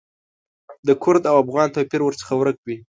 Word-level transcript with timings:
د 0.87 0.89
کرد 1.03 1.23
او 1.31 1.35
افغان 1.43 1.67
توپیر 1.75 2.01
ورڅخه 2.03 2.33
ورک 2.37 2.57
وي. 2.65 2.77